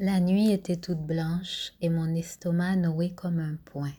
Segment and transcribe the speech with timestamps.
[0.00, 3.90] La nuit était toute blanche et mon estomac noué comme un poing.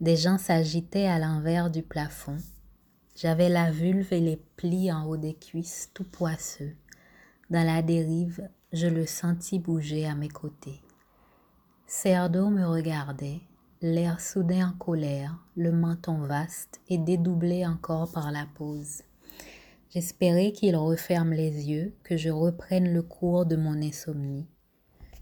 [0.00, 2.38] Des gens s'agitaient à l'envers du plafond.
[3.14, 6.74] J'avais la vulve et les plis en haut des cuisses tout poisseux.
[7.48, 10.82] Dans la dérive, je le sentis bouger à mes côtés.
[11.86, 13.40] Cerdo me regardait,
[13.82, 19.02] l'air soudain en colère, le menton vaste et dédoublé encore par la pause.
[19.90, 24.48] J'espérais qu'il referme les yeux, que je reprenne le cours de mon insomnie.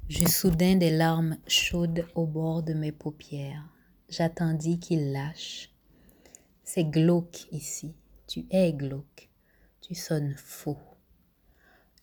[0.09, 3.69] J'eus soudain des larmes chaudes au bord de mes paupières.
[4.09, 5.71] J'attendis qu'il lâche.
[6.65, 7.95] C'est glauque ici.
[8.27, 9.29] Tu es glauque.
[9.83, 10.79] Tu sonnes faux.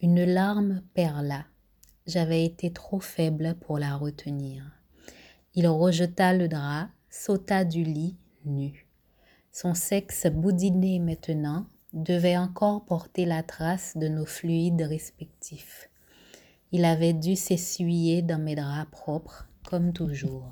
[0.03, 1.45] Une larme perla.
[2.05, 4.63] J'avais été trop faible pour la retenir.
[5.55, 8.87] Il rejeta le drap, sauta du lit, nu.
[9.51, 15.89] Son sexe boudiné maintenant devait encore porter la trace de nos fluides respectifs.
[16.77, 20.51] Il avait dû s'essuyer dans mes draps propres, comme toujours.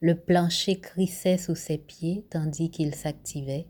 [0.00, 3.66] Le plancher crissait sous ses pieds tandis qu'il s'activait.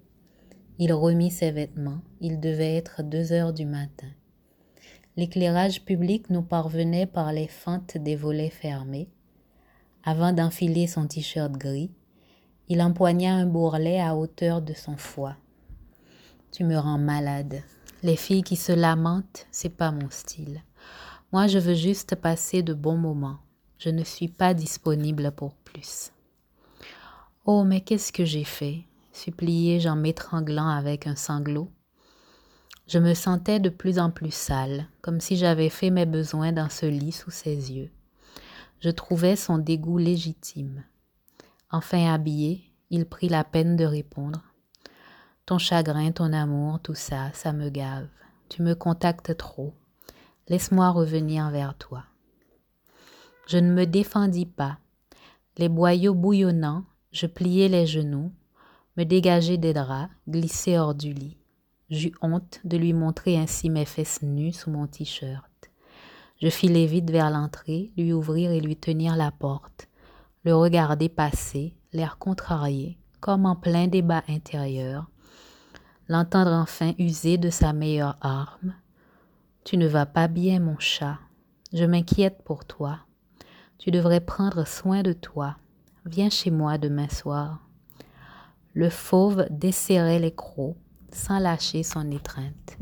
[0.79, 2.03] Il remit ses vêtements.
[2.21, 4.09] Il devait être deux heures du matin.
[5.17, 9.09] L'éclairage public nous parvenait par les fentes des volets fermés.
[10.05, 11.93] Avant d'enfiler son t-shirt gris,
[12.69, 15.39] il empoigna un bourrelet à hauteur de son foie.
[16.53, 17.63] Tu me rends malade.
[18.03, 20.63] Les filles qui se lamentent, c'est pas mon style.
[21.35, 23.39] Moi, je veux juste passer de bons moments.
[23.79, 26.13] Je ne suis pas disponible pour plus.
[27.45, 28.85] Oh, mais qu'est-ce que j'ai fait?
[29.11, 31.73] Suppliai-je en m'étranglant avec un sanglot.
[32.87, 36.71] Je me sentais de plus en plus sale, comme si j'avais fait mes besoins dans
[36.71, 37.91] ce lit sous ses yeux.
[38.79, 40.85] Je trouvais son dégoût légitime.
[41.73, 44.45] Enfin habillé, il prit la peine de répondre.
[45.47, 48.07] Ton chagrin, ton amour, tout ça, ça me gave.
[48.49, 49.75] Tu me contactes trop.
[50.49, 52.05] Laisse-moi revenir vers toi.
[53.47, 54.79] Je ne me défendis pas.
[55.57, 58.33] Les boyaux bouillonnants, je pliai les genoux,
[58.97, 61.39] me dégageai des draps, glissai hors du lit.
[61.91, 65.71] J'eus honte de lui montrer ainsi mes fesses nues sous mon t-shirt.
[66.43, 69.89] Je filai vite vers l'entrée, lui ouvrir et lui tenir la porte,
[70.45, 75.11] le regarder passer, l'air contrarié, comme en plein débat intérieur,
[76.09, 78.75] l'entendre enfin user de sa meilleure arme.
[79.65, 81.19] Tu ne vas pas bien, mon chat.
[81.73, 83.01] Je m'inquiète pour toi.
[83.79, 85.57] Tu devrais prendre soin de toi.
[86.05, 87.67] Viens chez moi demain soir.
[88.75, 90.35] Le fauve desserrait les
[91.11, 92.77] sans lâcher son étreinte.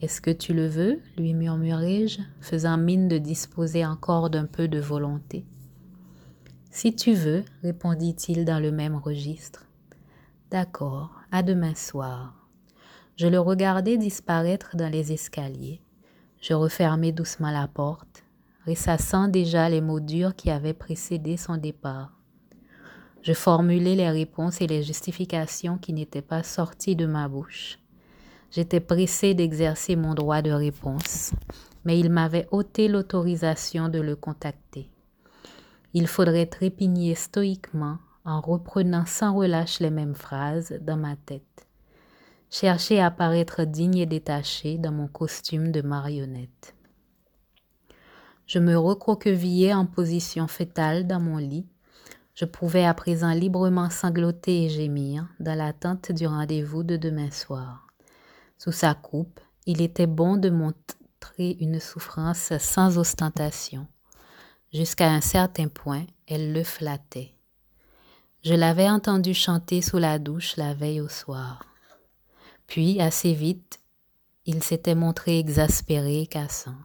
[0.00, 1.00] Est-ce que tu le veux?
[1.18, 5.44] lui murmurai-je, faisant mine de disposer encore d'un peu de volonté.
[6.70, 9.66] Si tu veux, répondit-il dans le même registre.
[10.50, 12.45] D'accord, à demain soir.
[13.16, 15.80] Je le regardai disparaître dans les escaliers.
[16.38, 18.24] Je refermai doucement la porte,
[18.66, 22.12] ressassant déjà les mots durs qui avaient précédé son départ.
[23.22, 27.78] Je formulai les réponses et les justifications qui n'étaient pas sorties de ma bouche.
[28.50, 31.32] J'étais pressé d'exercer mon droit de réponse,
[31.86, 34.90] mais il m'avait ôté l'autorisation de le contacter.
[35.94, 37.96] Il faudrait trépigner stoïquement
[38.26, 41.55] en reprenant sans relâche les mêmes phrases dans ma tête.
[42.50, 46.74] Chercher à paraître digne et détaché dans mon costume de marionnette.
[48.46, 51.66] Je me recroquevillais en position fétale dans mon lit.
[52.34, 57.88] Je pouvais à présent librement sangloter et gémir dans l'attente du rendez-vous de demain soir.
[58.58, 63.88] Sous sa coupe, il était bon de montrer une souffrance sans ostentation.
[64.72, 67.32] Jusqu'à un certain point, elle le flattait.
[68.44, 71.64] Je l'avais entendu chanter sous la douche la veille au soir.
[72.66, 73.80] Puis, assez vite,
[74.44, 76.76] il s'était montré exaspéré et cassant.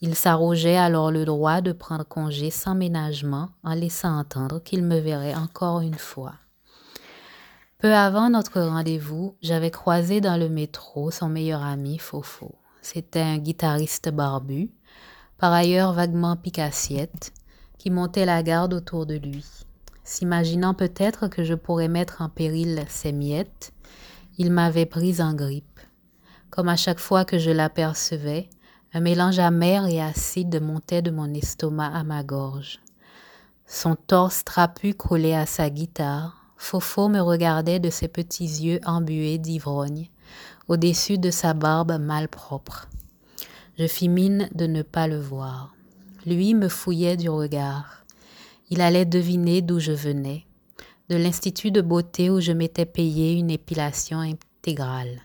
[0.00, 4.98] Il s'arrogeait alors le droit de prendre congé sans ménagement en laissant entendre qu'il me
[4.98, 6.34] verrait encore une fois.
[7.78, 12.54] Peu avant notre rendez-vous, j'avais croisé dans le métro son meilleur ami Fofo.
[12.82, 14.70] C'était un guitariste barbu,
[15.38, 17.32] par ailleurs vaguement picassiette,
[17.78, 19.44] qui montait la garde autour de lui.
[20.04, 23.72] S'imaginant peut-être que je pourrais mettre en péril ses miettes,
[24.38, 25.80] il m'avait prise en grippe.
[26.50, 28.48] Comme à chaque fois que je l'apercevais,
[28.92, 32.80] un mélange amer et acide montait de mon estomac à ma gorge.
[33.66, 39.38] Son torse trapu collé à sa guitare, Fofo me regardait de ses petits yeux embués
[39.38, 40.08] d'ivrogne,
[40.68, 42.88] au-dessus de sa barbe malpropre.
[43.78, 45.74] Je fis mine de ne pas le voir.
[46.24, 48.04] Lui me fouillait du regard.
[48.70, 50.46] Il allait deviner d'où je venais,
[51.08, 55.20] de l'institut de beauté où je m'étais payé une épilation intégrale.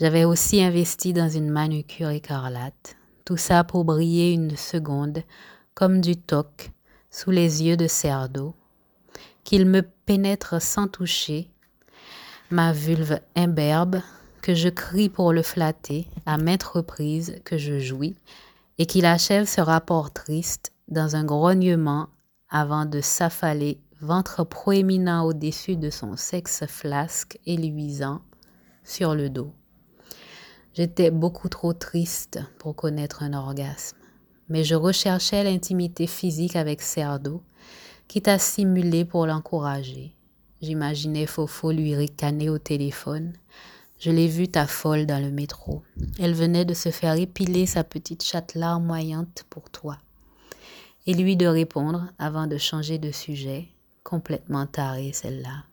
[0.00, 2.96] J'avais aussi investi dans une manucure écarlate.
[3.24, 5.22] tout ça pour briller une seconde,
[5.74, 6.72] comme du toc,
[7.10, 8.54] sous les yeux de Cerdo,
[9.44, 11.48] qu'il me pénètre sans toucher,
[12.50, 14.00] ma vulve imberbe,
[14.42, 18.14] que je crie pour le flatter à maintes reprises que je jouis,
[18.76, 22.08] et qu'il achève ce rapport triste dans un grognement
[22.50, 28.20] avant de s'affaler, ventre proéminent au-dessus de son sexe flasque et luisant,
[28.84, 29.52] sur le dos.
[30.74, 33.96] J'étais beaucoup trop triste pour connaître un orgasme,
[34.48, 37.42] mais je recherchais l'intimité physique avec Cerdo,
[38.06, 40.14] quitte à simuler pour l'encourager.
[40.60, 43.32] J'imaginais Fofo lui ricaner au téléphone.
[43.98, 45.82] Je l'ai vue ta folle dans le métro.
[46.18, 49.98] Elle venait de se faire épiler sa petite chatte larmoyante pour toi.
[51.06, 53.68] Et lui de répondre avant de changer de sujet,
[54.04, 55.64] complètement tarée celle-là.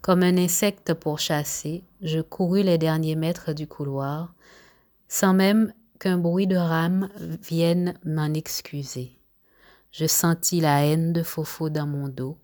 [0.00, 4.34] Comme un insecte pour chasser, je courus les derniers mètres du couloir,
[5.06, 9.16] sans même qu'un bruit de rame vienne m'en excuser.
[9.92, 12.36] Je sentis la haine de Fofo dans mon dos,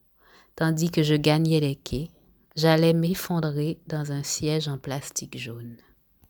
[0.55, 2.11] tandis que je gagnais les quais,
[2.55, 5.77] j'allais m'effondrer dans un siège en plastique jaune.